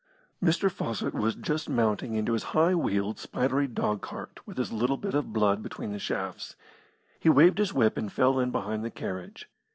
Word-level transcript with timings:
Mr. 0.43 0.71
Fawcett 0.71 1.13
was 1.13 1.35
just 1.35 1.69
mounting 1.69 2.15
into 2.15 2.33
his 2.33 2.41
high 2.57 2.73
wheeled, 2.73 3.19
spidery 3.19 3.67
dogcart, 3.67 4.39
with 4.47 4.57
his 4.57 4.71
little 4.73 4.97
bit 4.97 5.13
of 5.13 5.31
blood 5.31 5.61
between 5.61 5.91
the 5.91 5.99
shafts. 5.99 6.55
He 7.19 7.29
waved 7.29 7.59
his 7.59 7.71
whip 7.71 7.99
and 7.99 8.11
fell 8.11 8.39
in 8.39 8.49
behind 8.49 8.83
the 8.83 8.89
carriage. 8.89 9.47